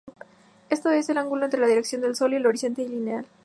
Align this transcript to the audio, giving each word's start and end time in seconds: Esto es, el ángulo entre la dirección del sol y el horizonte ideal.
Esto 0.71 0.89
es, 0.89 1.07
el 1.09 1.19
ángulo 1.19 1.45
entre 1.45 1.59
la 1.59 1.67
dirección 1.67 2.01
del 2.01 2.15
sol 2.15 2.33
y 2.33 2.37
el 2.37 2.47
horizonte 2.47 2.81
ideal. 2.81 3.27